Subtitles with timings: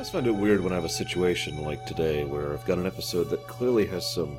[0.00, 2.86] always find it weird when I have a situation like today where I've got an
[2.86, 4.38] episode that clearly has some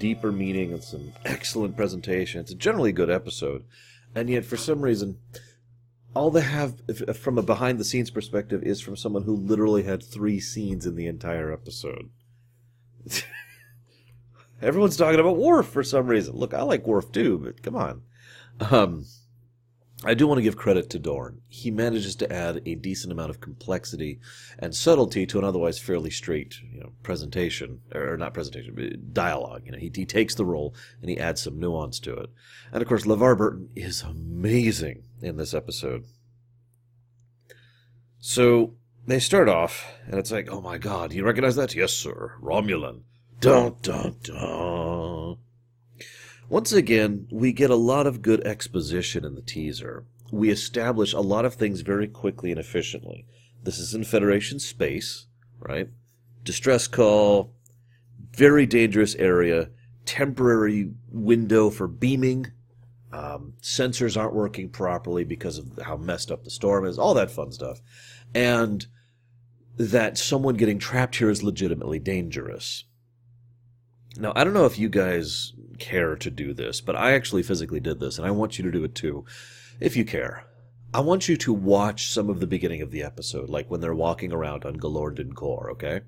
[0.00, 2.40] deeper meaning and some excellent presentation.
[2.40, 3.64] It's a generally good episode,
[4.16, 5.18] and yet for some reason,
[6.12, 9.84] all they have if, from a behind the scenes perspective is from someone who literally
[9.84, 12.10] had three scenes in the entire episode.
[14.60, 16.34] Everyone's talking about Worf for some reason.
[16.34, 18.02] Look, I like Worf too, but come on.
[18.58, 19.04] Um,
[20.06, 21.40] I do want to give credit to Dorn.
[21.48, 24.20] He manages to add a decent amount of complexity
[24.58, 29.62] and subtlety to an otherwise fairly straight, you know, presentation or not presentation, dialogue.
[29.66, 32.30] You know, he, he takes the role and he adds some nuance to it.
[32.72, 36.04] And of course, LeVar Burton is amazing in this episode.
[38.18, 38.74] So
[39.06, 41.74] they start off, and it's like, oh my god, you recognize that?
[41.74, 42.34] Yes, sir.
[42.40, 43.02] Romulan.
[43.40, 45.15] Dun dun dun.
[46.48, 50.04] Once again, we get a lot of good exposition in the teaser.
[50.30, 53.26] We establish a lot of things very quickly and efficiently.
[53.64, 55.26] This is in Federation space,
[55.58, 55.88] right?
[56.44, 57.52] Distress call,
[58.32, 59.70] very dangerous area,
[60.04, 62.52] temporary window for beaming.
[63.12, 67.30] Um, sensors aren't working properly because of how messed up the storm is, all that
[67.30, 67.80] fun stuff.
[68.34, 68.86] And
[69.76, 72.84] that someone getting trapped here is legitimately dangerous.
[74.16, 77.80] Now, I don't know if you guys care to do this, but I actually physically
[77.80, 79.24] did this, and I want you to do it too,
[79.80, 80.46] if you care.
[80.94, 83.94] I want you to watch some of the beginning of the episode, like when they're
[83.94, 86.00] walking around on Galorndon Core, okay?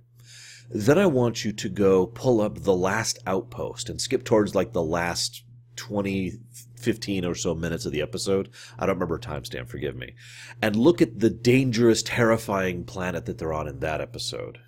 [0.70, 4.72] Then I want you to go pull up the last outpost and skip towards like
[4.72, 5.42] the last
[5.77, 6.33] 20,
[6.77, 8.50] 15 or so minutes of the episode.
[8.78, 10.14] I don't remember timestamp, forgive me.
[10.61, 14.58] And look at the dangerous, terrifying planet that they're on in that episode.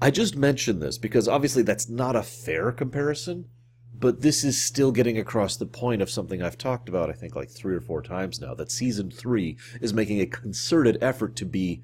[0.00, 3.46] I just mentioned this because obviously that's not a fair comparison,
[3.98, 7.36] but this is still getting across the point of something I've talked about, I think,
[7.36, 11.44] like three or four times now that season three is making a concerted effort to
[11.44, 11.82] be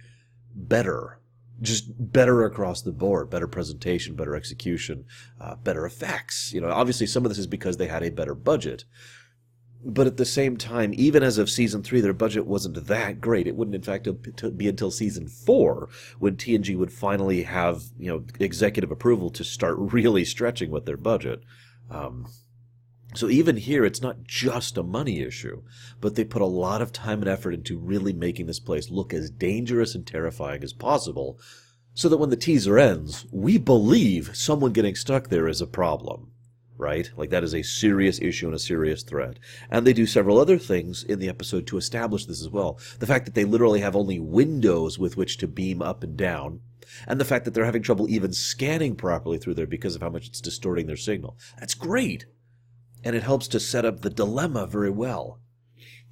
[0.55, 1.21] better.
[1.61, 5.05] Just better across the board, better presentation, better execution,
[5.41, 6.53] uh, better effects.
[6.53, 8.85] You know, obviously some of this is because they had a better budget,
[9.83, 13.47] but at the same time, even as of season three, their budget wasn't that great.
[13.47, 14.09] It wouldn't, in fact,
[14.57, 15.89] be until season four
[16.19, 20.99] when TNG would finally have you know executive approval to start really stretching with their
[20.99, 21.43] budget.
[21.91, 22.27] Um,
[23.15, 25.63] so even here, it's not just a money issue,
[26.01, 29.13] but they put a lot of time and effort into really making this place look
[29.13, 31.41] as dangerous and terrifying as possible,
[31.93, 36.31] so that when the teaser ends, we believe someone getting stuck there is a problem
[36.81, 37.11] right?
[37.15, 39.39] Like that is a serious issue and a serious threat.
[39.71, 42.81] And they do several other things in the episode to establish this as well.
[42.99, 46.61] The fact that they literally have only windows with which to beam up and down,
[47.07, 50.11] and the fact that they're having trouble even scanning properly through there because of how
[50.11, 51.37] much it's distorting their signal.
[51.59, 52.27] That's great.
[53.03, 55.41] And it helps to set up the dilemma very well.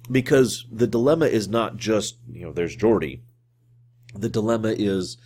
[0.09, 3.21] Because the dilemma is not just, you know, there's Geordi.
[4.15, 5.17] The dilemma is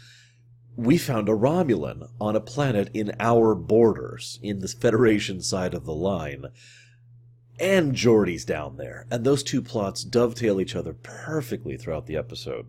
[0.75, 5.85] we found a Romulan on a planet in our borders, in the Federation side of
[5.85, 6.47] the line.
[7.59, 9.06] And Geordi's down there.
[9.12, 12.66] And those two plots dovetail each other perfectly throughout the episode.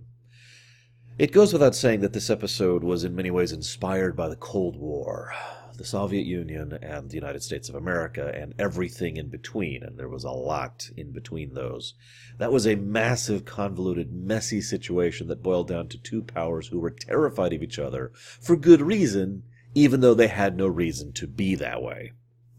[1.17, 4.77] It goes without saying that this episode was in many ways inspired by the Cold
[4.77, 5.33] War
[5.77, 10.09] the Soviet Union and the United States of America and everything in between, and there
[10.09, 11.95] was a lot in between those.
[12.39, 16.91] That was a massive, convoluted, messy situation that boiled down to two powers who were
[16.91, 19.43] terrified of each other for good reason,
[19.75, 22.13] even though they had no reason to be that way.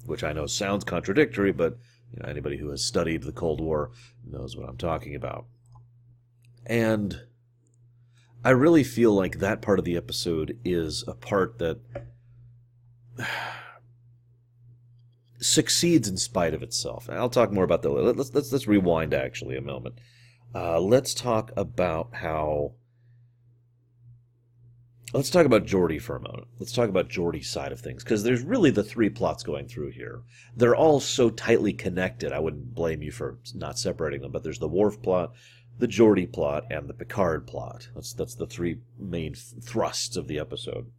[0.06, 1.78] Which I know sounds contradictory, but
[2.14, 3.92] you know, anybody who has studied the Cold War
[4.26, 5.46] knows what I'm talking about.
[6.66, 7.22] And
[8.46, 11.80] I really feel like that part of the episode is a part that
[15.40, 17.10] succeeds in spite of itself.
[17.10, 17.90] I'll talk more about that.
[17.90, 19.96] Let's let's let's rewind actually a moment.
[20.54, 22.74] Uh, let's talk about how.
[25.12, 26.48] Let's talk about Geordi for a moment.
[26.60, 29.92] Let's talk about Geordi's side of things because there's really the three plots going through
[29.92, 30.22] here.
[30.56, 32.32] They're all so tightly connected.
[32.32, 34.32] I wouldn't blame you for not separating them.
[34.32, 35.34] But there's the Worf plot,
[35.78, 37.90] the Geordi plot, and the Picard plot.
[37.94, 40.92] That's that's the three main thrusts of the episode.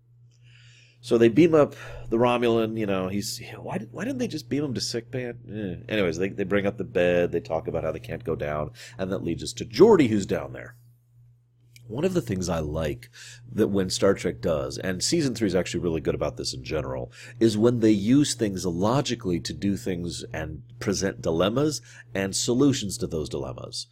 [1.01, 1.75] So they beam up
[2.09, 2.79] the Romulan.
[2.79, 5.27] You know, he's why did, why didn't they just beam him to sick bay?
[5.27, 5.77] Eh.
[5.89, 7.33] Anyways, they they bring up the bed.
[7.33, 10.27] They talk about how they can't go down, and that leads us to Geordi, who's
[10.27, 10.77] down there.
[11.89, 13.11] One of the things I like
[13.53, 16.65] that when Star Trek does, and season three is actually really good about this in
[16.65, 21.81] general, is when they use things logically to do things and present dilemmas
[22.13, 23.87] and solutions to those dilemmas.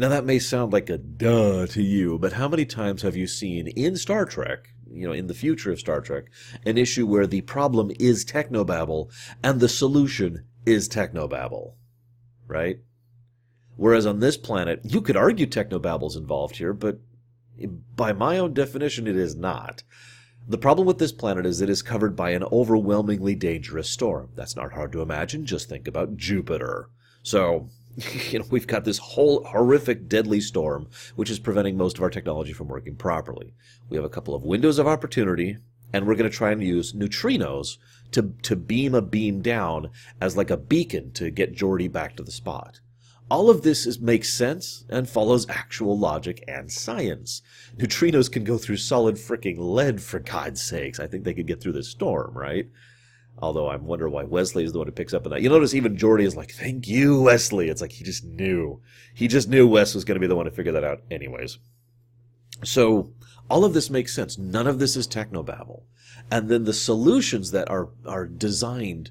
[0.00, 3.26] Now that may sound like a duh to you, but how many times have you
[3.26, 6.26] seen in Star Trek, you know, in the future of Star Trek,
[6.64, 9.10] an issue where the problem is technobabble
[9.42, 11.72] and the solution is technobabble,
[12.46, 12.78] right?
[13.76, 17.00] Whereas on this planet, you could argue technobabble's involved here, but
[17.96, 19.82] By my own definition, it is not.
[20.46, 24.30] The problem with this planet is it is covered by an overwhelmingly dangerous storm.
[24.36, 25.44] That's not hard to imagine.
[25.44, 26.88] Just think about Jupiter.
[27.24, 27.68] So,
[28.30, 32.10] you know, we've got this whole horrific, deadly storm, which is preventing most of our
[32.10, 33.54] technology from working properly.
[33.88, 35.56] We have a couple of windows of opportunity,
[35.92, 37.78] and we're going to try and use neutrinos
[38.12, 39.90] to, to beam a beam down
[40.20, 42.80] as like a beacon to get Geordi back to the spot.
[43.30, 47.42] All of this is, makes sense and follows actual logic and science.
[47.76, 50.98] Neutrinos can go through solid fricking lead, for God's sakes.
[50.98, 52.68] I think they could get through this storm, right?
[53.40, 55.42] Although I wonder why Wesley is the one who picks up on that.
[55.42, 57.68] You notice even Geordi is like, thank you, Wesley.
[57.68, 58.80] It's like he just knew.
[59.14, 61.58] He just knew Wes was going to be the one to figure that out anyways.
[62.64, 63.12] So
[63.48, 64.36] all of this makes sense.
[64.38, 65.82] None of this is technobabble.
[66.30, 69.10] And then the solutions that are, are designed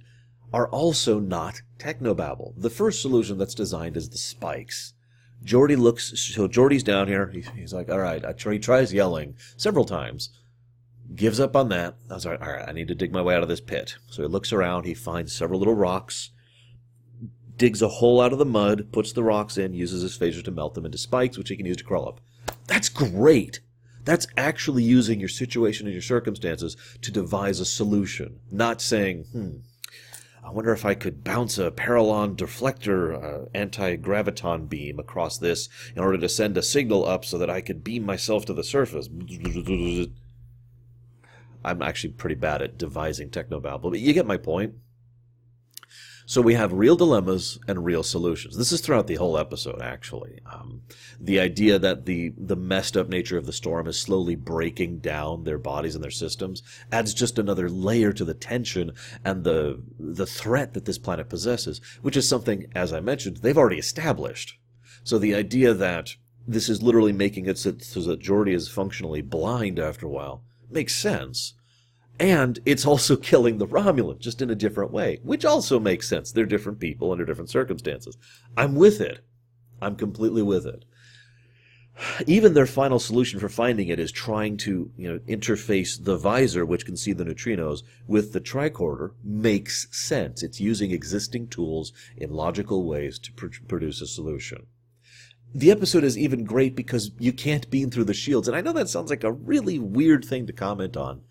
[0.54, 2.54] are also not technobabble.
[2.58, 4.94] The first solution that's designed is the spikes.
[5.44, 7.32] Geordi looks, so Geordi's down here.
[7.56, 8.24] He's, like, all right.
[8.40, 10.30] He tries yelling several times,
[11.16, 11.96] gives up on that.
[12.10, 13.96] I was like, all right, I need to dig my way out of this pit.
[14.08, 14.86] So he looks around.
[14.86, 16.32] He finds several little rocks,
[17.56, 20.52] digs a hole out of the mud, puts the rocks in, uses his phaser to
[20.52, 22.22] melt them into spikes, which he can use to crawl up.
[22.68, 23.62] That's great.
[24.04, 29.58] That's actually using your situation and your circumstances to devise a solution, not saying, hmm,
[30.46, 36.02] I wonder if I could bounce a Paralon deflector uh, anti-graviton beam across this in
[36.02, 39.10] order to send a signal up so that I could beam myself to the surface.
[41.68, 44.76] I'm actually pretty bad at devising technobabble, but you get my point.
[46.30, 48.58] So we have real dilemmas and real solutions.
[48.58, 50.42] This is throughout the whole episode, actually.
[50.46, 50.82] Um,
[51.18, 55.46] the idea that the the messed up nature of the storm is slowly breaking down
[55.46, 58.92] their bodies and their systems adds just another layer to the tension
[59.24, 63.58] and the the threat that this planet possesses, which is something, as I mentioned, they've
[63.58, 64.58] already established.
[65.06, 66.16] So the idea that
[66.46, 70.44] this is literally making it so, so that Geordi is functionally blind after a while
[70.70, 71.54] makes sense.
[72.20, 76.32] And it's also killing the Romulan, just in a different way, which also makes sense.
[76.32, 78.18] They're different people under different circumstances.
[78.56, 79.24] I'm with it.
[79.82, 80.86] I'm completely with it.
[82.28, 86.66] Even their final solution for finding it is trying to, you know, interface the visor,
[86.66, 90.44] which can see the neutrinos, with the tricorder makes sense.
[90.44, 94.68] It's using existing tools in logical ways to pr- produce a solution.
[95.54, 98.74] The episode is even great because you can't beam through the shields, and I know
[98.74, 101.22] that sounds like a really weird thing to comment on,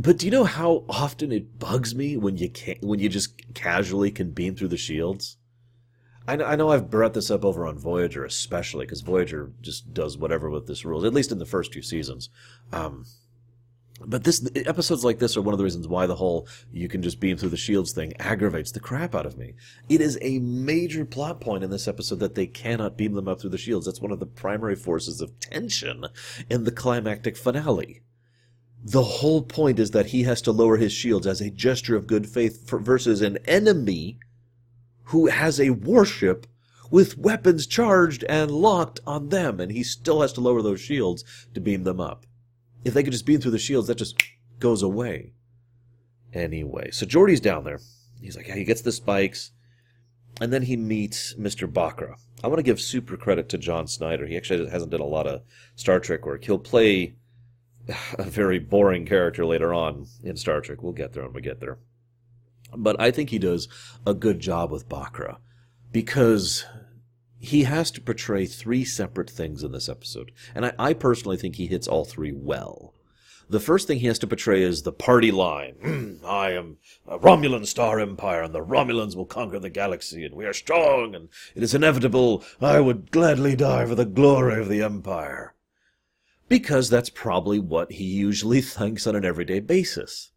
[0.00, 3.52] but do you know how often it bugs me when you can't, when you just
[3.52, 5.36] casually can beam through the shields?
[6.26, 9.92] I know, I know I've brought this up over on Voyager, especially because Voyager just
[9.92, 12.30] does whatever with this rules, at least in the first two seasons.
[12.72, 13.04] Um,
[14.02, 17.02] but this episodes like this are one of the reasons why the whole you can
[17.02, 19.52] just beam through the shields thing aggravates the crap out of me.
[19.90, 23.42] It is a major plot point in this episode that they cannot beam them up
[23.42, 23.84] through the shields.
[23.84, 26.06] That's one of the primary forces of tension
[26.48, 28.00] in the climactic finale
[28.82, 32.06] the whole point is that he has to lower his shields as a gesture of
[32.06, 34.18] good faith versus an enemy
[35.04, 36.46] who has a warship
[36.90, 41.24] with weapons charged and locked on them, and he still has to lower those shields
[41.54, 42.26] to beam them up.
[42.84, 44.20] If they could just beam through the shields, that just
[44.58, 45.34] goes away.
[46.32, 47.80] Anyway, so Geordi's down there.
[48.20, 49.52] He's like, yeah, he gets the spikes,
[50.40, 51.70] and then he meets Mr.
[51.70, 52.14] Bochra.
[52.42, 54.26] I want to give super credit to John Snyder.
[54.26, 55.42] He actually hasn't done a lot of
[55.76, 56.44] Star Trek work.
[56.44, 57.14] He'll play
[58.18, 60.82] a very boring character later on in Star Trek.
[60.82, 61.78] We'll get there when we get there.
[62.76, 63.68] But I think he does
[64.06, 65.38] a good job with Bochra
[65.92, 66.64] because
[67.38, 70.30] he has to portray three separate things in this episode.
[70.54, 72.94] And I, I, personally think he hits all three well.
[73.48, 76.20] The first thing he has to portray is the party line.
[76.24, 76.76] I am
[77.08, 81.16] a Romulan Star Empire, and the Romulans will conquer the galaxy, and we are strong,
[81.16, 82.44] and it is inevitable.
[82.60, 85.54] I would gladly die for the glory of the Empire
[86.50, 90.32] because that's probably what he usually thinks on an everyday basis.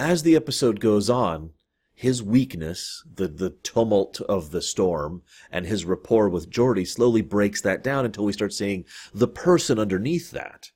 [0.00, 1.50] As the episode goes on,
[1.94, 7.60] his weakness, the, the tumult of the storm, and his rapport with Geordi slowly breaks
[7.62, 10.70] that down until we start seeing the person underneath that.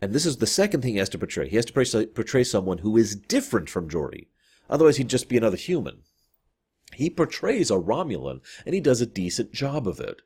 [0.00, 1.48] And this is the second thing he has to portray.
[1.48, 4.28] He has to portray, someone who is different from Geordi.
[4.70, 6.02] Otherwise, he'd just be another human.
[6.94, 10.22] He portrays a Romulan, and he does a decent job of it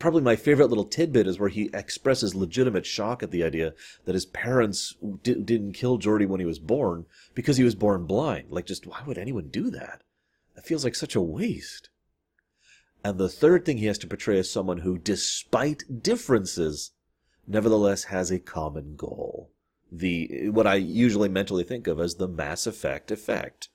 [0.00, 3.74] probably my favorite little tidbit is where he expresses legitimate shock at the idea
[4.06, 7.04] that his parents di- didn't kill Geordi when he was born
[7.34, 8.46] because he was born blind.
[8.50, 10.02] Like, just why would anyone do that?
[10.56, 11.90] That feels like such a waste.
[13.04, 16.92] And the third thing he has to portray is someone who, despite differences,
[17.46, 19.50] nevertheless has a common goal.
[19.92, 23.68] The, what I usually mentally think of as the Mass Effect effect.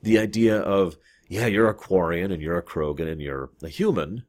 [0.00, 0.96] The idea of,
[1.28, 4.24] yeah, you're a Quarian and you're a Krogan and you're a human,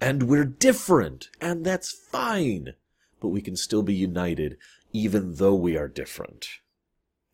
[0.00, 2.74] and we're different, and that's fine.
[3.20, 4.58] but we can still be united
[4.92, 6.48] even though we are different.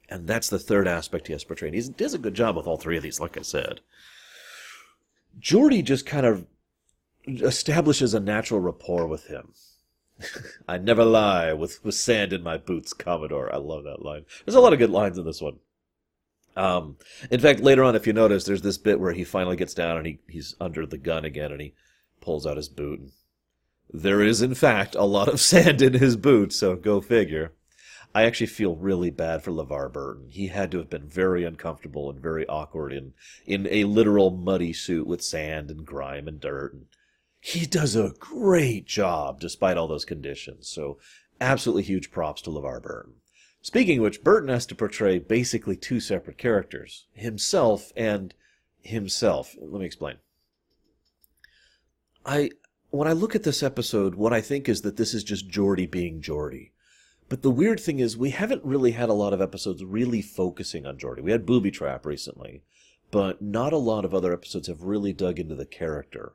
[0.09, 1.75] And that's the third aspect he has portrayed.
[1.75, 3.81] He does a good job with all three of these, like I said.
[5.41, 6.47] Geordi just kind of
[7.27, 9.53] establishes a natural rapport with him.
[10.69, 13.53] I never lie with, with sand in my boots, Commodore.
[13.55, 14.25] I love that line.
[14.45, 15.59] There's a lot of good lines in this one.
[16.55, 16.97] Um,
[17.31, 19.97] in fact, later on, if you notice, there's this bit where he finally gets down
[19.97, 21.75] and he, he's under the gun again and he
[22.23, 23.13] pulls out his boot.
[23.91, 27.53] There is, in fact, a lot of sand in his boot, so go figure.
[28.15, 30.29] I actually feel really bad for LeVar Burton.
[30.31, 33.15] He had to have been very uncomfortable and very awkward in,
[33.47, 36.75] in a literal muddy suit with sand and grime and dirt.
[36.75, 36.87] And
[37.41, 40.69] he does a great job despite all those conditions.
[40.69, 40.99] So
[41.41, 43.15] absolutely huge props to LeVar Burton.
[43.63, 48.35] Speaking of which, Burton has to portray basically two separate characters himself and
[48.83, 49.55] himself.
[49.61, 50.17] Let me explain.
[52.25, 52.51] I
[52.91, 55.91] when I look at this episode, what I think is that this is just Geordi
[55.91, 56.73] being Geordi.
[57.29, 60.85] But the weird thing is, we haven't really had a lot of episodes really focusing
[60.85, 61.23] on Geordi.
[61.23, 62.63] We had Booby Trap recently,
[63.11, 66.35] but not a lot of other episodes have really dug into the character.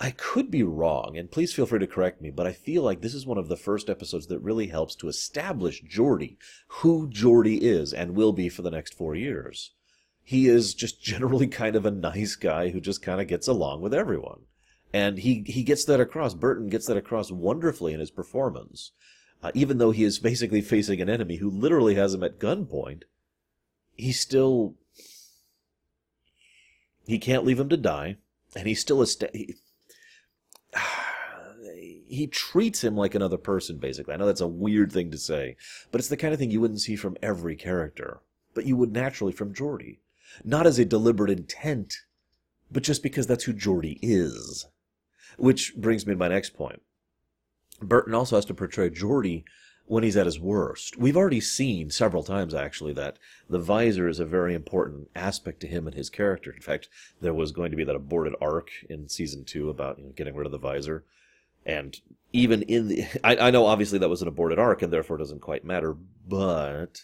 [0.00, 3.02] I could be wrong, and please feel free to correct me, but I feel like
[3.02, 7.60] this is one of the first episodes that really helps to establish Geordi, who Geordi
[7.60, 9.72] is and will be for the next four years.
[10.24, 13.82] He is just generally kind of a nice guy who just kind of gets along
[13.82, 14.46] with everyone.
[14.92, 16.34] And he, he gets that across.
[16.34, 18.92] Burton gets that across wonderfully in his performance.
[19.42, 23.02] Uh, even though he is basically facing an enemy who literally has him at gunpoint,
[23.96, 24.74] he still.
[27.06, 28.18] He can't leave him to die,
[28.54, 29.16] and he still is.
[29.32, 29.56] He,
[32.06, 34.14] he treats him like another person, basically.
[34.14, 35.56] I know that's a weird thing to say,
[35.90, 38.20] but it's the kind of thing you wouldn't see from every character,
[38.54, 39.98] but you would naturally from Geordi.
[40.44, 41.96] Not as a deliberate intent,
[42.70, 44.66] but just because that's who Geordi is.
[45.36, 46.82] Which brings me to my next point.
[47.80, 49.44] Burton also has to portray Geordi
[49.86, 50.96] when he's at his worst.
[50.96, 53.18] We've already seen several times, actually, that
[53.50, 56.52] the visor is a very important aspect to him and his character.
[56.52, 56.88] In fact,
[57.20, 60.34] there was going to be that aborted arc in season two about you know, getting
[60.34, 61.04] rid of the visor.
[61.66, 62.00] And
[62.32, 63.04] even in the.
[63.24, 65.94] I, I know obviously that was an aborted arc and therefore doesn't quite matter,
[66.26, 67.02] but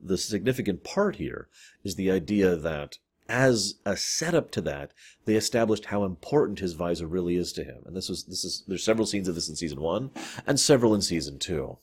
[0.00, 1.48] the significant part here
[1.84, 2.98] is the idea that
[3.32, 4.92] as a setup to that,
[5.24, 7.78] they established how important his visor really is to him.
[7.86, 10.10] And this was this is there's several scenes of this in season one
[10.46, 11.78] and several in season two.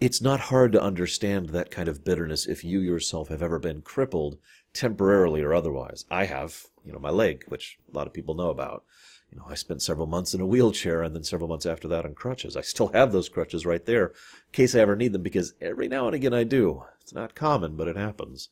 [0.00, 3.82] It's not hard to understand that kind of bitterness if you yourself have ever been
[3.82, 4.38] crippled
[4.72, 6.04] temporarily or otherwise.
[6.08, 8.84] I have, you know, my leg, which a lot of people know about.
[9.32, 12.04] You know, I spent several months in a wheelchair and then several months after that
[12.04, 12.56] on crutches.
[12.56, 15.88] I still have those crutches right there in case I ever need them because every
[15.88, 16.84] now and again I do.
[17.00, 18.50] It's not common, but it happens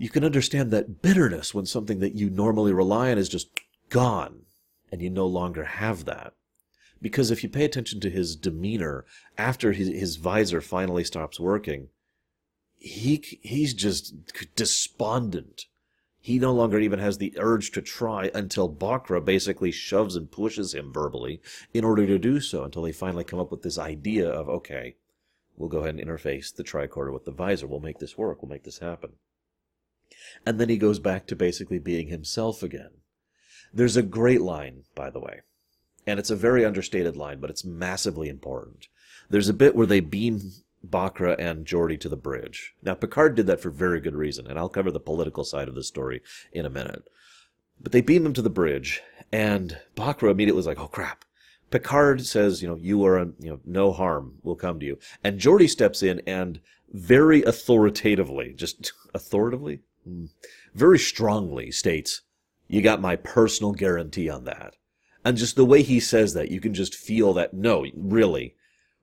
[0.00, 3.50] you can understand that bitterness when something that you normally rely on is just
[3.90, 4.46] gone
[4.90, 6.32] and you no longer have that.
[7.02, 9.04] Because if you pay attention to his demeanor
[9.36, 11.88] after his, his visor finally stops working,
[12.78, 14.14] he he's just
[14.56, 15.66] despondent.
[16.18, 20.72] He no longer even has the urge to try until Bochra basically shoves and pushes
[20.72, 21.42] him verbally
[21.74, 24.96] in order to do so until they finally come up with this idea of okay,
[25.58, 27.66] we'll go ahead and interface the tricorder with the visor.
[27.66, 28.40] We'll make this work.
[28.40, 29.10] We'll make this happen
[30.46, 32.90] and then he goes back to basically being himself again.
[33.72, 35.40] There's a great line, by the way,
[36.06, 38.88] and it's a very understated line, but it's massively important.
[39.28, 40.40] There's a bit where they beam
[40.86, 42.74] Bochra and Geordi to the bridge.
[42.82, 45.74] Now, Picard did that for very good reason, and I'll cover the political side of
[45.74, 47.08] the story in a minute.
[47.80, 49.02] But they beam them to the bridge,
[49.32, 51.24] and Bochra immediately was like, oh crap.
[51.70, 54.98] Picard says, you know, you are, a, you know, no harm will come to you.
[55.22, 56.60] And Geordi steps in and
[56.92, 59.80] very authoritatively, just authoritatively,
[60.74, 62.22] very strongly states,
[62.68, 64.74] You got my personal guarantee on that.
[65.24, 68.54] And just the way he says that, you can just feel that, no, really,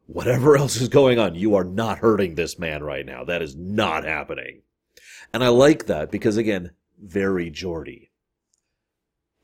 [0.08, 3.24] whatever else is going on, you are not hurting this man right now.
[3.24, 4.62] That is not happening.
[5.34, 8.10] And I like that because, again, very Geordi.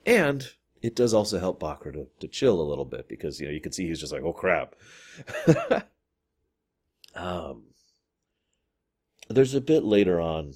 [0.05, 0.49] And
[0.81, 3.61] it does also help Bochra to, to chill a little bit because, you know, you
[3.61, 4.75] can see he's just like, oh crap.
[7.15, 7.63] um,
[9.29, 10.53] there's a bit later on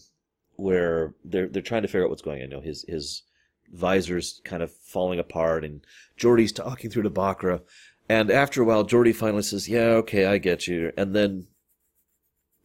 [0.58, 2.50] where they're they're trying to figure out what's going on.
[2.50, 3.24] You know, his his
[3.72, 5.86] visor's kind of falling apart, and
[6.20, 7.62] Geordi's talking through to Bochra,
[8.10, 11.48] and after a while, Geordi finally says, "Yeah, okay, I get you," and then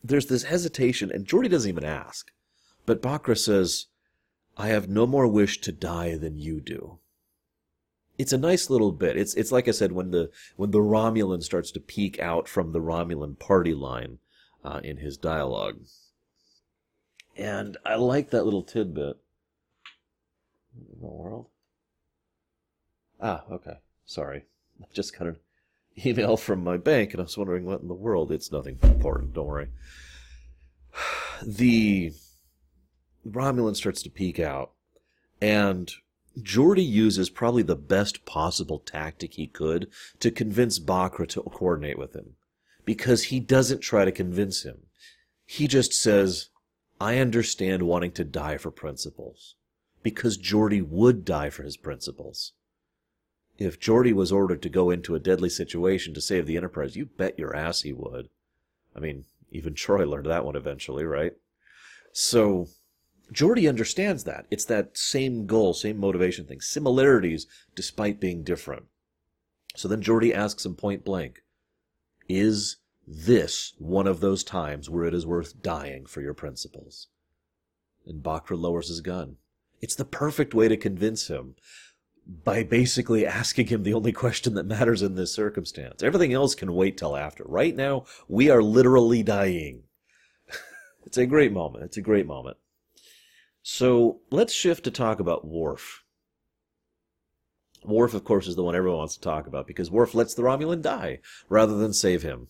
[0.02, 2.32] there's this hesitation, and Geordi doesn't even ask,
[2.87, 3.87] but Bochra says,
[4.56, 6.99] "I have no more wish to die than you do."
[8.18, 9.16] It's a nice little bit.
[9.16, 12.72] It's it's like I said when the when the Romulan starts to peek out from
[12.72, 14.18] the Romulan party line
[14.64, 15.80] uh, in his dialogue.
[17.37, 19.19] And I like that little tidbit.
[20.77, 21.47] In the world?
[23.21, 23.79] Ah, okay.
[24.05, 24.45] Sorry.
[24.83, 25.37] I just got an
[26.05, 28.33] email from my bank, and I was wondering what in the world.
[28.33, 29.35] It's nothing important.
[29.35, 29.69] Don't worry.
[31.45, 32.12] The
[33.29, 34.71] Romulan starts to peek out,
[35.41, 35.93] and
[36.39, 39.89] Geordi uses probably the best possible tactic he could
[40.21, 42.37] to convince Bochra to coordinate with him.
[42.85, 44.87] Because he doesn't try to convince him.
[45.45, 46.51] He just says,
[47.02, 49.56] I understand wanting to die for principles.
[50.04, 52.52] Because Geordi would die for his principles.
[53.59, 57.06] If Geordi was ordered to go into a deadly situation to save the Enterprise, you
[57.06, 58.28] bet your ass he would.
[58.94, 61.32] I mean, even Troi learned that one eventually, right?
[62.12, 62.68] So,
[63.32, 64.47] Geordi understands that.
[64.49, 66.61] It's that same goal, same motivation thing.
[66.61, 68.85] Similarities despite being different.
[69.75, 71.42] So then Geordi asks him point blank,
[72.28, 77.09] Is this one of those times where it is worth dying for your principles?
[78.06, 79.37] And Bochra lowers his gun.
[79.80, 81.56] It's the perfect way to convince him
[82.26, 86.02] by basically asking him the only question that matters in this circumstance.
[86.02, 87.44] Everything else can wait till after.
[87.44, 89.82] Right now, we are literally dying.
[91.06, 91.85] it's a great moment.
[91.85, 92.56] It's a great moment.
[93.62, 96.02] So let's shift to talk about Worf.
[97.85, 100.42] Worf, of course, is the one everyone wants to talk about because Worf lets the
[100.42, 101.18] Romulan die
[101.49, 102.49] rather than save him.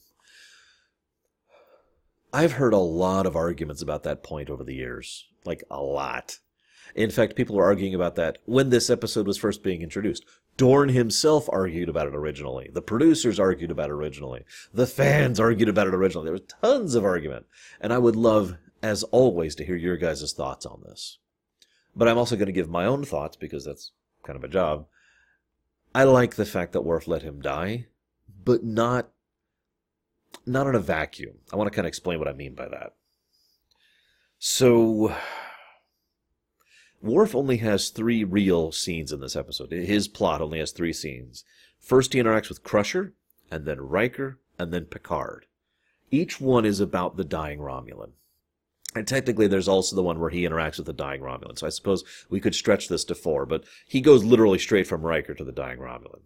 [2.32, 5.26] I've heard a lot of arguments about that point over the years.
[5.44, 6.38] Like, a lot.
[6.94, 10.24] In fact, people were arguing about that when this episode was first being introduced.
[10.56, 12.70] Dorn himself argued about it originally.
[12.72, 14.44] The producers argued about it originally.
[14.74, 16.26] The fans argued about it originally.
[16.26, 17.46] There was tons of argument.
[17.80, 21.18] And I would love as always, to hear your guys' thoughts on this.
[21.94, 23.92] But I'm also going to give my own thoughts because that's
[24.24, 24.86] kind of a job.
[25.94, 27.86] I like the fact that Worf let him die,
[28.44, 29.10] but not
[30.46, 31.36] not in a vacuum.
[31.52, 32.94] I want to kind of explain what I mean by that.
[34.38, 35.14] So
[37.00, 39.72] Worf only has three real scenes in this episode.
[39.72, 41.44] His plot only has three scenes.
[41.80, 43.14] First he interacts with Crusher,
[43.50, 45.46] and then Riker, and then Picard.
[46.10, 48.12] Each one is about the dying Romulan.
[48.94, 51.58] And technically, there's also the one where he interacts with the dying Romulan.
[51.58, 55.02] So I suppose we could stretch this to four, but he goes literally straight from
[55.02, 56.22] Riker to the dying Romulan.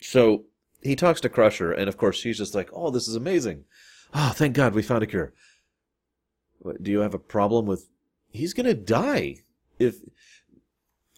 [0.00, 0.44] So
[0.82, 3.64] he talks to Crusher, and of course, she's just like, "Oh, this is amazing!
[4.14, 5.32] Oh, thank God we found a cure."
[6.58, 7.88] What, do you have a problem with?
[8.30, 9.36] He's gonna die
[9.78, 9.96] if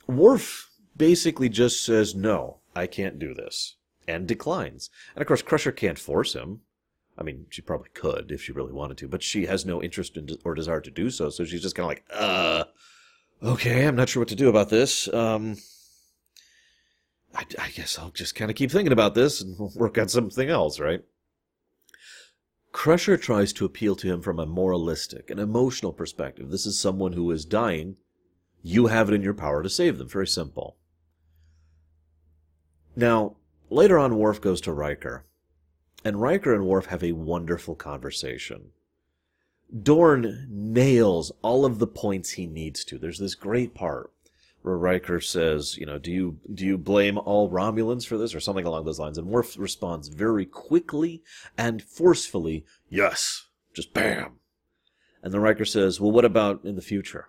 [0.06, 4.90] Worf basically just says, "No, I can't do this," and declines.
[5.14, 6.60] And of course, Crusher can't force him.
[7.18, 10.16] I mean, she probably could if she really wanted to, but she has no interest
[10.16, 11.28] in or desire to do so.
[11.30, 12.64] So she's just kind of like, uh,
[13.42, 15.12] okay, I'm not sure what to do about this.
[15.12, 15.56] Um,
[17.34, 20.48] I, I guess I'll just kind of keep thinking about this and work on something
[20.48, 21.02] else, right?
[22.72, 26.50] Crusher tries to appeal to him from a moralistic, an emotional perspective.
[26.50, 27.96] This is someone who is dying.
[28.62, 30.08] You have it in your power to save them.
[30.08, 30.76] Very simple.
[32.96, 33.36] Now,
[33.68, 35.24] later on, Worf goes to Riker
[36.04, 38.70] and Riker and Worf have a wonderful conversation.
[39.82, 42.98] Dorn nails all of the points he needs to.
[42.98, 44.12] There's this great part
[44.62, 48.40] where Riker says, you know, do you do you blame all Romulans for this or
[48.40, 49.18] something along those lines?
[49.18, 51.22] And Worf responds very quickly
[51.58, 54.38] and forcefully, yes, just bam.
[55.22, 57.28] And then Riker says, well, what about in the future?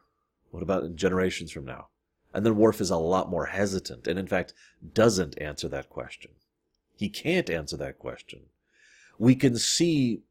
[0.51, 1.87] What about in generations from now?
[2.33, 4.53] And then Worf is a lot more hesitant and in fact
[4.93, 6.31] doesn't answer that question.
[6.95, 8.41] He can't answer that question
[9.17, 10.21] we can see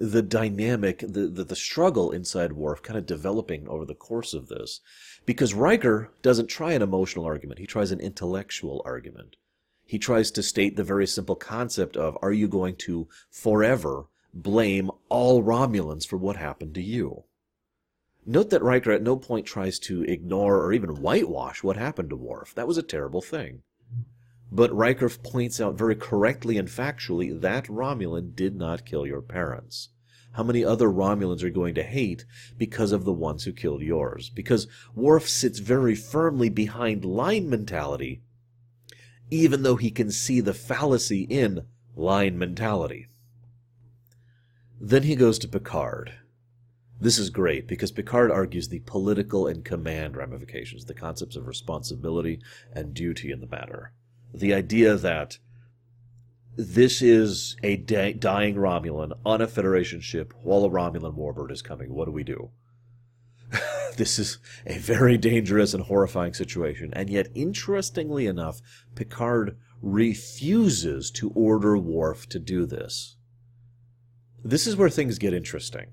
[0.00, 4.48] the dynamic, the, the, the struggle inside Worf kind of developing over the course of
[4.48, 4.80] this.
[5.26, 9.36] Because Riker doesn't try an emotional argument, he tries an intellectual argument.
[9.84, 14.90] He tries to state the very simple concept of are you going to forever blame
[15.10, 17.24] all Romulans for what happened to you?
[18.24, 22.16] Note that Riker at no point tries to ignore or even whitewash what happened to
[22.16, 22.54] Worf.
[22.54, 23.62] That was a terrible thing.
[24.52, 29.90] But Riker points out very correctly and factually that Romulan did not kill your parents.
[30.32, 32.24] How many other Romulans are going to hate
[32.58, 34.28] because of the ones who killed yours?
[34.28, 38.22] Because Worf sits very firmly behind line mentality,
[39.30, 43.06] even though he can see the fallacy in line mentality.
[44.80, 46.14] Then he goes to Picard.
[47.00, 52.40] This is great because Picard argues the political and command ramifications, the concepts of responsibility
[52.72, 53.92] and duty in the matter
[54.32, 55.38] the idea that
[56.56, 61.94] this is a dying Romulan on a Federation ship while a Romulan warbird is coming.
[61.94, 62.50] What do we do?
[63.96, 68.60] this is a very dangerous and horrifying situation, and yet, interestingly enough,
[68.94, 73.16] Picard refuses to order Worf to do this.
[74.44, 75.88] This is where things get interesting.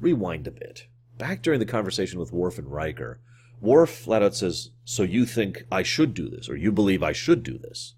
[0.00, 0.86] Rewind a bit.
[1.18, 3.20] Back during the conversation with Worf and Riker,
[3.60, 7.12] Worf flat out says, So you think I should do this, or you believe I
[7.12, 7.94] should do this?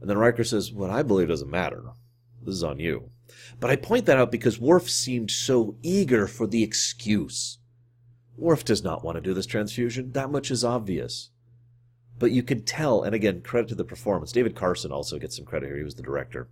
[0.00, 1.82] And then Riker says, What I believe doesn't matter.
[2.42, 3.10] This is on you.
[3.58, 7.58] But I point that out because Worf seemed so eager for the excuse.
[8.36, 10.12] Worf does not want to do this transfusion.
[10.12, 11.30] That much is obvious.
[12.18, 14.32] But you can tell, and again, credit to the performance.
[14.32, 15.78] David Carson also gets some credit here.
[15.78, 16.48] He was the director.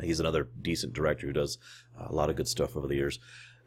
[0.00, 1.58] He's another decent director who does
[1.98, 3.18] uh, a lot of good stuff over the years.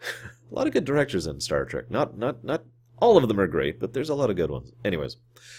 [0.51, 1.91] a lot of good directors in Star Trek.
[1.91, 2.63] Not not not
[2.99, 4.71] all of them are great, but there's a lot of good ones.
[4.83, 5.17] Anyways,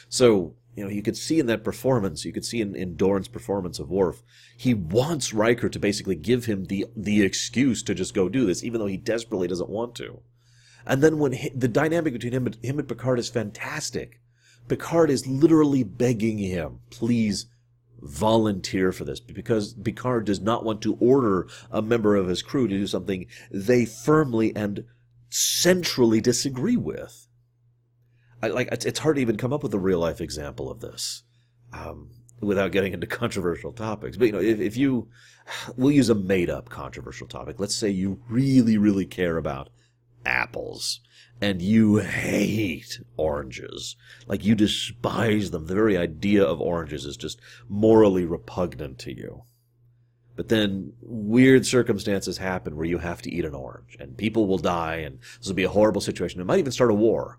[0.08, 3.28] so you know you could see in that performance, you could see in, in Dorn's
[3.28, 4.22] performance of Worf,
[4.56, 8.64] he wants Riker to basically give him the the excuse to just go do this,
[8.64, 10.20] even though he desperately doesn't want to.
[10.86, 14.20] And then when he, the dynamic between him and him and Picard is fantastic.
[14.68, 17.46] Picard is literally begging him, please
[18.00, 22.68] volunteer for this because Picard does not want to order a member of his crew
[22.68, 24.84] to do something they firmly and
[25.28, 27.25] centrally disagree with.
[28.46, 31.22] I, like it's hard to even come up with a real life example of this
[31.72, 34.16] um, without getting into controversial topics.
[34.16, 35.08] But you know, if, if you,
[35.76, 37.58] we'll use a made up controversial topic.
[37.58, 39.70] Let's say you really, really care about
[40.24, 41.00] apples
[41.40, 43.96] and you hate oranges.
[44.26, 45.66] Like you despise them.
[45.66, 49.44] The very idea of oranges is just morally repugnant to you.
[50.34, 54.58] But then weird circumstances happen where you have to eat an orange and people will
[54.58, 56.40] die and this will be a horrible situation.
[56.40, 57.38] It might even start a war.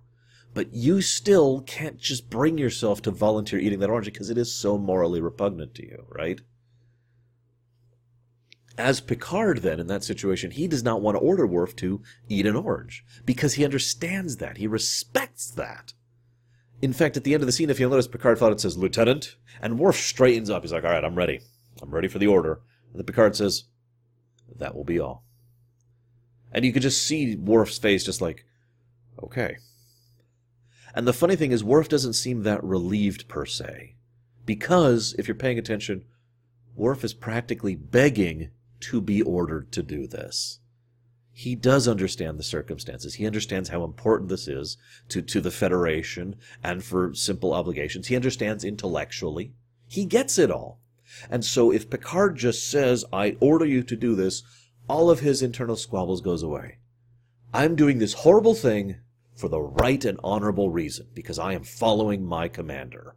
[0.58, 4.52] But you still can't just bring yourself to volunteer eating that orange because it is
[4.52, 6.42] so morally repugnant to you, right?
[8.76, 12.48] As Picard, then, in that situation, he does not want to order Worf to eat
[12.48, 14.58] an orange because he understands that.
[14.58, 15.94] He respects that.
[16.82, 18.80] In fact, at the end of the scene, if you'll notice, Picard thought it says
[18.80, 20.64] Lieutenant, and Worf straightens up.
[20.64, 21.40] He's like, All right, I'm ready.
[21.84, 22.62] I'm ready for the order.
[22.90, 23.66] And then Picard says,
[24.56, 25.24] That will be all.
[26.52, 28.44] And you could just see Worf's face just like,
[29.22, 29.58] Okay.
[30.98, 33.94] And the funny thing is, Worf doesn't seem that relieved per se.
[34.48, 36.06] Because, if you're paying attention,
[36.76, 40.58] Worf is practically begging to be ordered to do this.
[41.32, 43.14] He does understand the circumstances.
[43.14, 44.76] He understands how important this is
[45.10, 48.08] to, to the Federation and for simple obligations.
[48.08, 49.54] He understands intellectually.
[49.88, 50.80] He gets it all.
[51.30, 54.42] And so if Picard just says, I order you to do this,
[54.88, 56.80] all of his internal squabbles goes away.
[57.54, 58.96] I'm doing this horrible thing
[59.38, 63.16] for the right and honorable reason, because I am following my commander.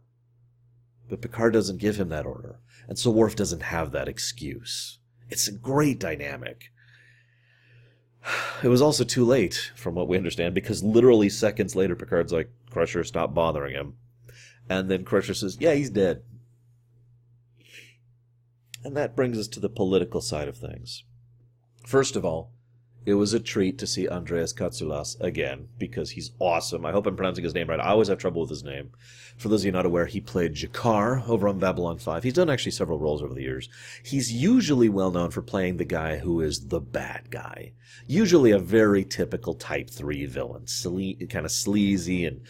[1.09, 4.99] But Picard doesn't give him that order, and so Worf doesn't have that excuse.
[5.29, 6.71] It's a great dynamic.
[8.63, 12.51] It was also too late, from what we understand, because literally seconds later, Picard's like,
[12.69, 13.95] Crusher, stop bothering him.
[14.69, 16.21] And then Crusher says, Yeah, he's dead.
[18.83, 21.03] And that brings us to the political side of things.
[21.85, 22.51] First of all,
[23.05, 26.85] it was a treat to see Andreas Katsulas again because he's awesome.
[26.85, 27.79] I hope I'm pronouncing his name right.
[27.79, 28.91] I always have trouble with his name.
[29.37, 32.23] For those of you not aware, he played G'Kar over on Babylon 5.
[32.23, 33.69] He's done actually several roles over the years.
[34.03, 37.73] He's usually well known for playing the guy who is the bad guy.
[38.05, 40.63] Usually a very typical Type 3 villain.
[40.65, 42.41] Sle- kind of sleazy and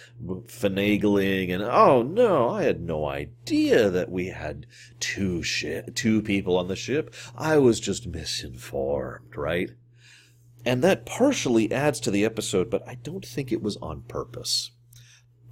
[0.47, 4.65] finagling and, oh no, I had no idea that we had
[4.99, 7.13] two, shi- two people on the ship.
[7.37, 9.71] I was just misinformed, right?
[10.65, 14.71] And that partially adds to the episode, but I don't think it was on purpose.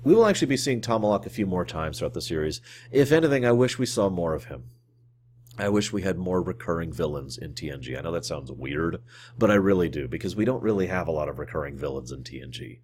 [0.03, 2.61] We will actually be seeing Tomalak a few more times throughout the series.
[2.91, 4.65] If anything, I wish we saw more of him.
[5.57, 7.97] I wish we had more recurring villains in TNG.
[7.97, 9.01] I know that sounds weird,
[9.37, 12.23] but I really do, because we don't really have a lot of recurring villains in
[12.23, 12.79] TNG.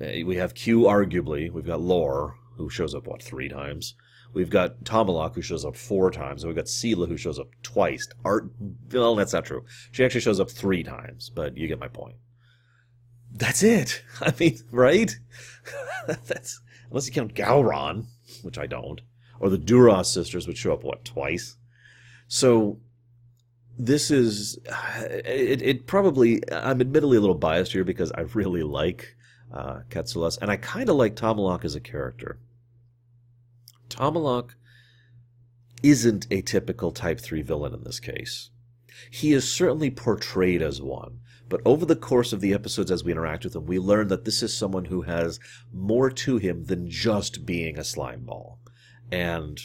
[0.00, 1.50] Uh, we have Q, arguably.
[1.50, 3.94] We've got Lore, who shows up, what, three times?
[4.34, 7.48] We've got Tomalak, who shows up four times, and we've got Sela, who shows up
[7.62, 8.06] twice.
[8.24, 8.50] Art,
[8.92, 9.64] well, that's not true.
[9.92, 12.16] She actually shows up three times, but you get my point.
[13.32, 14.02] That's it.
[14.20, 15.16] I mean, right?
[16.26, 18.06] that's unless you count Gowron,
[18.42, 19.00] which I don't,
[19.40, 21.56] or the Duras sisters, which show up what twice.
[22.26, 22.80] So
[23.78, 24.58] this is
[24.98, 29.16] it, it probably i'm admittedly a little biased here because i really like
[29.52, 32.38] uh, Katsulas, and i kind of like Tomalak as a character
[33.94, 34.54] Tomalak
[35.82, 38.50] isn't a typical Type 3 villain in this case.
[39.10, 43.12] He is certainly portrayed as one, but over the course of the episodes as we
[43.12, 45.38] interact with him, we learn that this is someone who has
[45.72, 48.58] more to him than just being a slime ball.
[49.12, 49.60] And,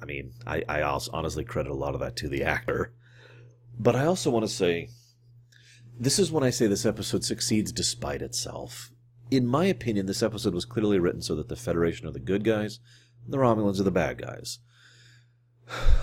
[0.00, 2.92] I mean, I, I honestly credit a lot of that to the actor.
[3.76, 4.90] But I also want to say,
[5.98, 8.92] this is when I say this episode succeeds despite itself.
[9.30, 12.44] In my opinion, this episode was clearly written so that the Federation are the good
[12.44, 12.78] guys
[13.26, 14.58] the Romulans are the bad guys.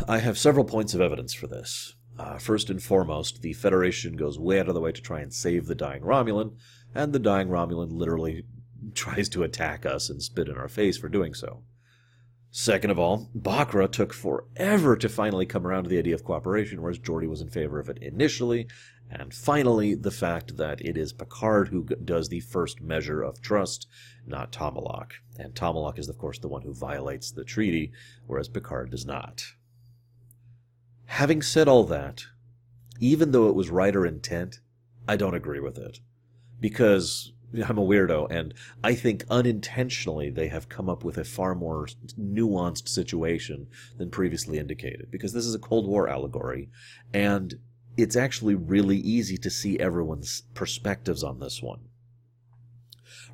[0.07, 1.95] I have several points of evidence for this.
[2.17, 5.33] Uh, first and foremost, the Federation goes way out of the way to try and
[5.33, 6.55] save the dying Romulan,
[6.93, 8.45] and the dying Romulan literally
[8.95, 11.63] tries to attack us and spit in our face for doing so.
[12.53, 16.81] Second of all, Bochra took forever to finally come around to the idea of cooperation,
[16.81, 18.67] whereas Geordi was in favor of it initially.
[19.11, 23.87] And finally, the fact that it is Picard who does the first measure of trust,
[24.25, 25.11] not Tomalak.
[25.37, 27.91] And Tomalak is, of course, the one who violates the treaty,
[28.25, 29.43] whereas Picard does not.
[31.05, 32.23] Having said all that,
[33.01, 34.61] even though it was writer intent,
[35.09, 35.99] I don't agree with it.
[36.61, 37.33] Because
[37.67, 41.87] I'm a weirdo, and I think unintentionally they have come up with a far more
[42.17, 45.11] nuanced situation than previously indicated.
[45.11, 46.69] Because this is a Cold War allegory,
[47.13, 47.59] and
[47.97, 51.79] it's actually really easy to see everyone's perspectives on this one.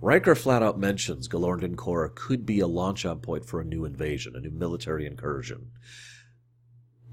[0.01, 3.85] Riker flat out mentions Galorndon Core could be a launch on point for a new
[3.85, 5.71] invasion, a new military incursion.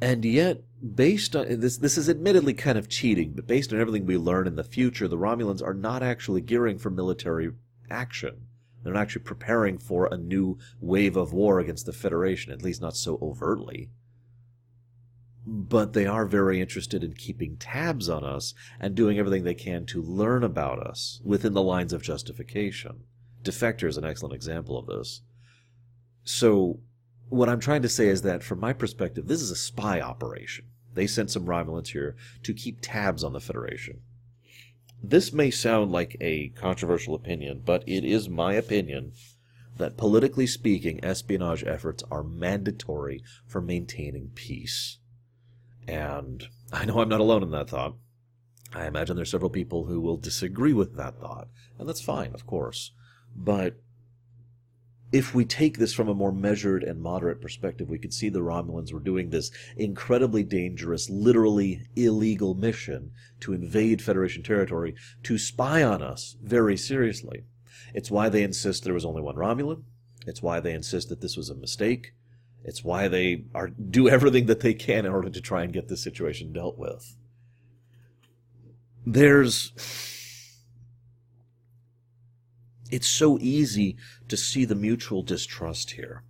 [0.01, 0.63] And yet,
[0.95, 4.47] based on this, this is admittedly kind of cheating, but based on everything we learn
[4.47, 7.53] in the future, the Romulans are not actually gearing for military
[7.91, 8.49] action.
[8.83, 12.83] They're not actually preparing for a new wave of war against the Federation, at least
[12.83, 13.89] not so overtly.
[15.47, 19.85] But they are very interested in keeping tabs on us and doing everything they can
[19.87, 23.05] to learn about us within the lines of justification.
[23.43, 25.21] Defector is an excellent example of this.
[26.25, 26.81] So,
[27.29, 30.67] what I'm trying to say is that, from my perspective, this is a spy operation.
[30.95, 34.01] They sent some Romulans here to keep tabs on the Federation.
[35.03, 39.13] This may sound like a controversial opinion, but it is my opinion
[39.77, 44.99] that politically speaking, espionage efforts are mandatory for maintaining peace.
[45.87, 47.95] And I know I'm not alone in that thought.
[48.75, 52.47] I imagine there's several people who will disagree with that thought, and that's fine, of
[52.47, 52.93] course.
[53.37, 53.77] But
[55.13, 58.41] if we take this from a more measured and moderate perspective, we could see the
[58.41, 65.85] Romulans were doing this incredibly dangerous, literally illegal mission to invade Federation territory to spy
[65.85, 67.45] on us very seriously.
[67.95, 69.85] It's why they insist there was only one Romulan.
[70.27, 72.15] It's why they insist that this was a mistake.
[72.65, 75.89] It's why they are do everything that they can in order to try and get
[75.89, 77.17] this situation dealt with.
[79.07, 79.73] There's
[82.91, 83.97] it's so easy
[84.29, 86.23] to see the mutual distrust here.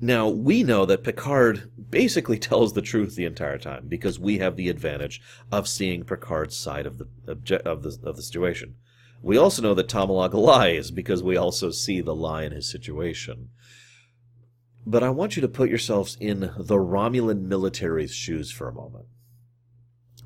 [0.00, 4.56] Now, we know that Picard basically tells the truth the entire time because we have
[4.56, 8.76] the advantage of seeing Picard's side of the of the of the situation.
[9.22, 13.48] We also know that Tomalak lies because we also see the lie in his situation.
[14.86, 19.06] But I want you to put yourselves in the Romulan military's shoes for a moment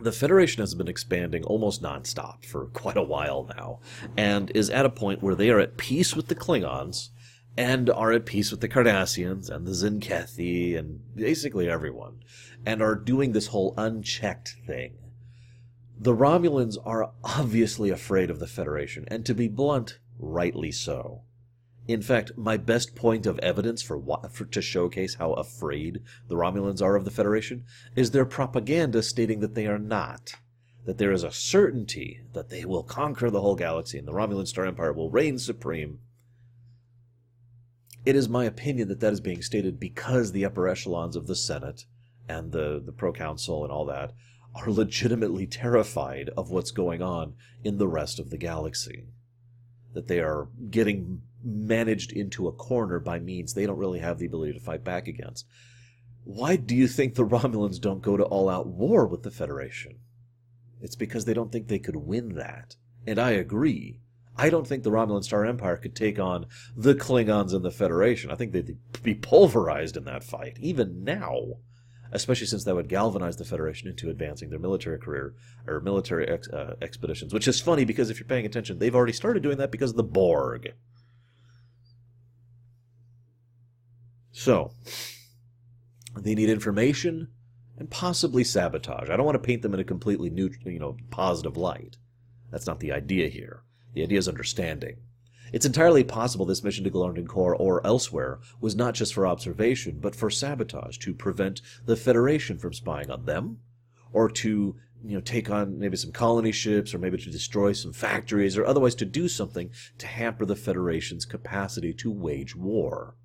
[0.02, 3.80] the Federation has been expanding almost nonstop for quite a while now,
[4.16, 7.10] and is at a point where they are at peace with the Klingons,
[7.56, 12.22] and are at peace with the Cardassians, and the Tzenkethi, and basically everyone,
[12.64, 14.96] and are doing this whole unchecked thing.
[15.98, 21.22] The Romulans are obviously afraid of the Federation, and to be blunt, rightly so.
[21.88, 26.36] In fact, my best point of evidence for, what, for to showcase how afraid the
[26.36, 27.64] Romulans are of the Federation
[27.96, 30.34] is their propaganda stating that they are not.
[30.84, 34.46] That there is a certainty that they will conquer the whole galaxy and the Romulan
[34.46, 35.98] Star Empire will reign supreme.
[38.06, 41.36] It is my opinion that that is being stated because the upper echelons of the
[41.36, 41.84] Senate
[42.28, 44.12] and the, the proconsul and all that
[44.54, 49.04] are legitimately terrified of what's going on in the rest of the galaxy.
[49.92, 54.26] That they are getting managed into a corner by means they don't really have the
[54.26, 55.46] ability to fight back against.
[56.24, 59.98] Why do you think the Romulans don't go to all out war with the Federation?
[60.80, 62.76] It's because they don't think they could win that.
[63.06, 64.00] And I agree.
[64.36, 68.30] I don't think the Romulan Star Empire could take on the Klingons and the Federation.
[68.30, 71.58] I think they'd be pulverized in that fight, even now.
[72.12, 75.34] Especially since that would galvanize the Federation into advancing their military career
[75.66, 77.32] or military ex- uh, expeditions.
[77.32, 79.96] Which is funny because if you're paying attention, they've already started doing that because of
[79.96, 80.72] the Borg.
[84.32, 84.72] So,
[86.16, 87.28] they need information
[87.78, 89.08] and possibly sabotage.
[89.08, 91.96] I don't want to paint them in a completely new, you know, positive light.
[92.50, 93.62] That's not the idea here.
[93.94, 94.98] The idea is understanding.
[95.52, 99.98] It's entirely possible this mission to Galorndon Core or elsewhere was not just for observation,
[100.00, 103.58] but for sabotage, to prevent the Federation from spying on them,
[104.12, 107.92] or to you know take on maybe some colony ships, or maybe to destroy some
[107.92, 113.16] factories, or otherwise to do something to hamper the Federation's capacity to wage war.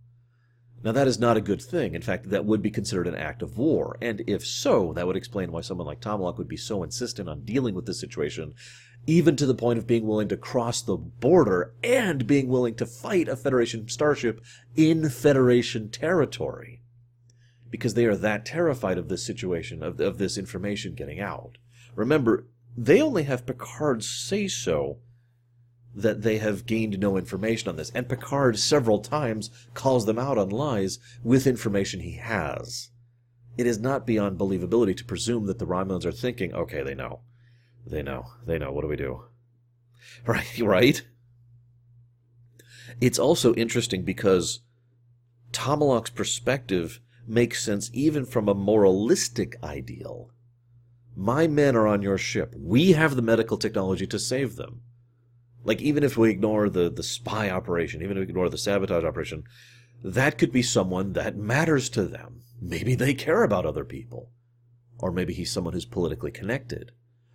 [0.86, 1.96] Now, that is not a good thing.
[1.96, 3.98] In fact, that would be considered an act of war.
[4.04, 7.44] And if so, that would explain why someone like Tomalak would be so insistent on
[7.44, 8.54] dealing with this situation,
[9.08, 12.86] even to the point of being willing to cross the border and being willing to
[12.86, 14.46] fight a Federation starship
[14.76, 16.84] in Federation territory.
[17.72, 21.58] Because they are that terrified of this situation, of, of this information getting out.
[21.96, 22.46] Remember,
[22.78, 25.00] they only have Picard say so
[25.96, 27.90] that they have gained no information on this.
[27.92, 32.90] And Picard several times calls them out on lies with information he has.
[33.58, 37.22] It is not beyond believability to presume that the Romulans are thinking, okay, they know.
[37.88, 38.26] They know.
[38.46, 38.72] They know.
[38.72, 39.24] What do we do?
[40.26, 41.02] Right, right?
[43.02, 44.62] It's also interesting because
[45.52, 50.32] Tomalak's perspective makes sense even from a moralistic ideal.
[51.16, 52.54] My men are on your ship.
[52.58, 54.82] We have the medical technology to save them.
[55.66, 59.04] Like, even if we ignore the, the spy operation, even if we ignore the sabotage
[59.04, 59.44] operation,
[60.04, 62.44] that could be someone that matters to them.
[62.62, 64.30] Maybe they care about other people.
[65.00, 66.92] Or maybe he's someone who's politically connected.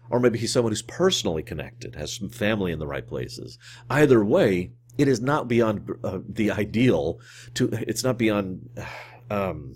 [0.08, 3.58] Or maybe he's someone who's personally connected, has some family in the right places.
[3.90, 7.20] Either way, it is not beyond uh, the ideal
[7.54, 8.70] to, it's not beyond,
[9.30, 9.74] um,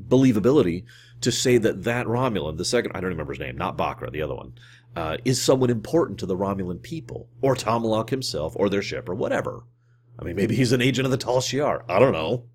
[0.00, 0.84] believability
[1.20, 4.22] to say that that Romulan, the second, I don't remember his name, not Bochra, the
[4.22, 4.54] other one,
[4.96, 9.14] uh, is someone important to the Romulan people, or Tomalak himself, or their ship, or
[9.14, 9.64] whatever.
[10.18, 11.82] I mean, maybe he's an agent of the Tal Shiar.
[11.88, 12.46] I don't know.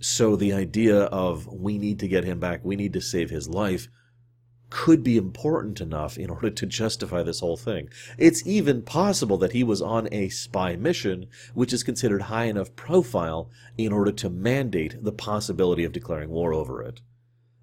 [0.00, 3.48] So the idea of we need to get him back, we need to save his
[3.48, 3.88] life,
[4.70, 7.88] could be important enough in order to justify this whole thing.
[8.16, 12.76] It's even possible that he was on a spy mission, which is considered high enough
[12.76, 17.00] profile in order to mandate the possibility of declaring war over it.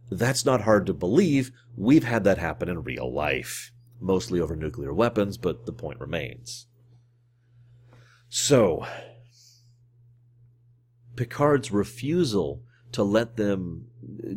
[0.10, 1.52] That's not hard to believe.
[1.76, 3.72] We've had that happen in real life.
[4.00, 6.68] Mostly over nuclear weapons, but the point remains.
[8.30, 8.86] So,
[11.16, 13.88] Picard's refusal to let them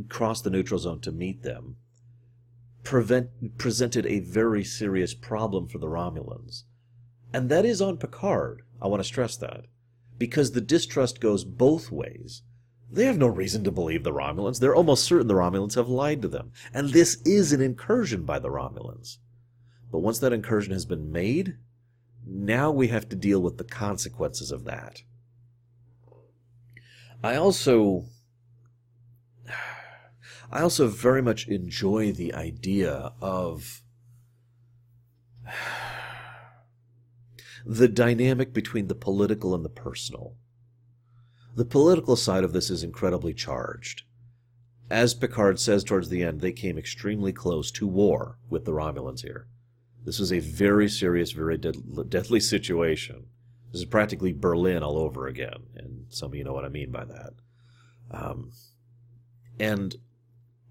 [0.09, 1.77] cross the neutral zone to meet them
[2.89, 6.65] prevent, presented a very serious problem for the Romulans.
[7.35, 8.63] And that is on Picard.
[8.81, 9.67] I want to stress that.
[10.17, 12.43] Because the distrust goes both ways.
[12.91, 14.61] They have no reason to believe the Romulans.
[14.61, 16.53] They're almost certain the Romulans have lied to them.
[16.73, 19.19] And this is an incursion by the Romulans.
[19.91, 21.57] But once that incursion has been made,
[22.27, 25.03] now we have to deal with the consequences of that.
[27.23, 28.05] I also
[30.51, 33.83] I also very much enjoy the idea of
[37.67, 40.37] the dynamic between the political and the personal.
[41.59, 44.05] The political side of this is incredibly charged.
[44.89, 49.23] As Picard says towards the end, they came extremely close to war with the Romulans
[49.23, 49.49] here.
[50.05, 53.27] This was a very serious, very deadly situation.
[53.73, 56.93] This is practically Berlin all over again, and some of you know what I mean
[56.93, 57.33] by that.
[58.13, 58.53] Um,
[59.59, 59.97] and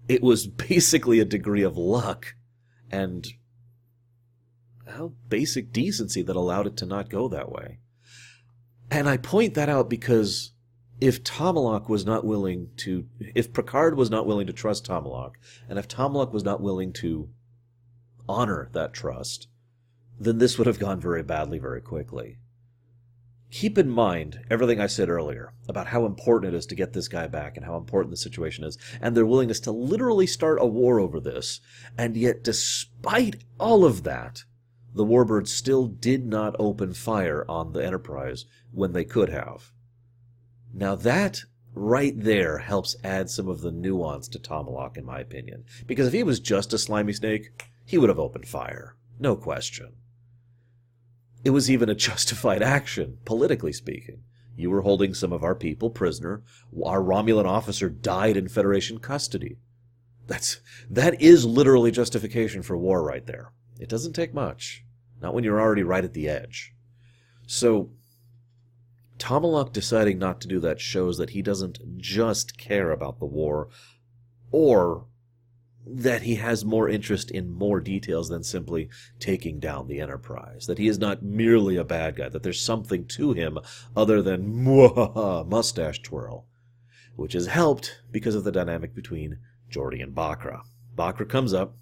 [0.08, 2.34] it was basically a degree of luck
[2.90, 3.28] and
[4.86, 7.80] well, basic decency that allowed it to not go that way.
[8.90, 10.52] And I point that out because
[11.00, 15.34] if Tomalak was not willing to, if Picard was not willing to trust Tomalak,
[15.68, 17.28] and if Tomalak was not willing to
[18.28, 19.48] honor that trust,
[20.18, 22.38] then this would have gone very badly very quickly
[23.50, 27.08] keep in mind everything I said earlier about how important it is to get this
[27.08, 30.66] guy back and how important the situation is, and their willingness to literally start a
[30.66, 31.60] war over this.
[31.96, 34.44] And yet, despite all of that,
[34.94, 39.72] the Warbirds still did not open fire on the Enterprise when they could have.
[40.72, 41.42] Now, that
[41.74, 45.64] right there helps add some of the nuance to Tomalak, in my opinion.
[45.86, 47.50] Because if he was just a slimy snake,
[47.84, 48.96] he would have opened fire.
[49.18, 49.94] No question.
[51.44, 54.22] It was even a justified action, politically speaking.
[54.56, 56.42] You were holding some of our people prisoner.
[56.84, 59.58] Our Romulan officer died in Federation custody.
[60.26, 63.52] That's that is literally justification for war right there.
[63.78, 64.84] It doesn't take much.
[65.22, 66.74] Not when you're already right at the edge.
[67.46, 67.90] So
[69.18, 73.68] Tomalak deciding not to do that shows that he doesn't just care about the war
[74.50, 75.06] or
[75.90, 80.66] that he has more interest in more details than simply taking down the Enterprise.
[80.66, 83.58] That he is not merely a bad guy, that there's something to him
[83.96, 84.64] other than
[85.48, 86.46] mustache twirl.
[87.16, 89.38] Which is helped because of the dynamic between
[89.70, 90.60] Geordi and Bochra.
[90.94, 91.74] Bochra comes up,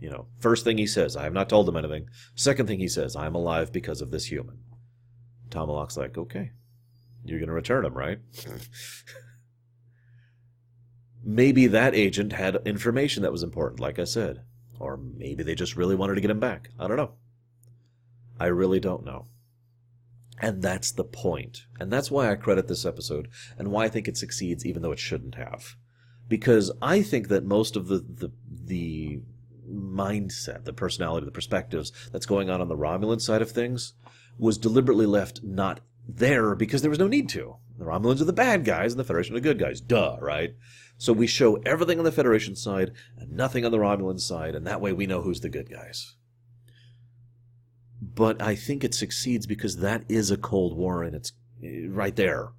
[0.00, 2.08] you know, first thing he says, I have not told them anything.
[2.34, 4.58] Second thing he says, I am alive because of this human.
[5.50, 6.52] Tomalak's like, okay,
[7.24, 8.18] you're going to return him, right?
[11.24, 14.42] Maybe that agent had information that was important, like I said.
[14.80, 16.70] Or maybe they just really wanted to get him back.
[16.78, 17.14] I don't know.
[18.38, 19.26] I really don't know.
[20.40, 21.62] And that's the point.
[21.80, 23.28] And that's why I credit this episode
[23.58, 25.74] and why I think it succeeds even though it shouldn't have.
[26.28, 29.20] Because I think that most of the, the, the
[29.68, 33.94] mindset, the personality, the perspectives that's going on on the Romulan side of things
[34.38, 37.56] was deliberately left not there because there was no need to.
[37.78, 39.80] The Romulans are the bad guys and the Federation are the good guys.
[39.80, 40.54] Duh, right?
[40.96, 44.66] So we show everything on the Federation side and nothing on the Romulan side, and
[44.66, 46.14] that way we know who's the good guys.
[48.00, 51.32] but I think it succeeds because that is a Cold War and it's
[51.62, 52.50] eh, right there.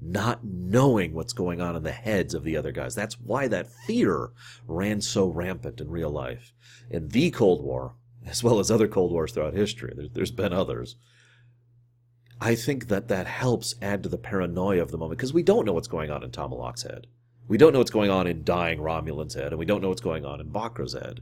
[0.00, 2.94] Not knowing what's going on in the heads of the other guys.
[2.94, 4.30] That's why that fear
[4.66, 6.52] ran so rampant in real life.
[6.90, 7.94] In the Cold War,
[8.26, 10.96] as well as other Cold Wars throughout history, there's, there's been others.
[12.40, 15.64] I think that that helps add to the paranoia of the moment because we don't
[15.64, 17.06] know what's going on in Tomalak's head.
[17.48, 20.00] We don't know what's going on in dying Romulan's head, and we don't know what's
[20.00, 21.20] going on in Bochra's head.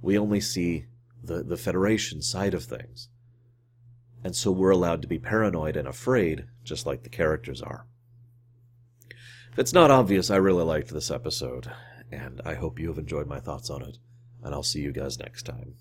[0.00, 0.86] We only see
[1.22, 3.08] the, the Federation side of things.
[4.24, 7.86] And so we're allowed to be paranoid and afraid, just like the characters are.
[9.52, 11.70] If it's not obvious, I really liked this episode,
[12.10, 13.98] and I hope you have enjoyed my thoughts on it,
[14.42, 15.74] and I'll see you guys next time.